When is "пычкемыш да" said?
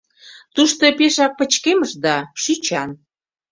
1.39-2.15